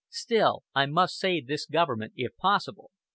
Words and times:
Still, 0.09 0.63
I 0.73 0.87
must 0.87 1.15
save 1.19 1.45
this 1.45 1.67
government 1.67 2.13
if 2.15 2.35
possible. 2.37 2.89